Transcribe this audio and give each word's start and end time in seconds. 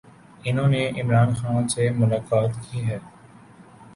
انھوں 0.43 0.67
نے 0.67 0.81
عمران 1.01 1.33
خان 1.33 1.67
سے 1.67 1.89
ملاقات 1.89 2.51
کی 2.63 2.85
ہے۔ 2.85 2.97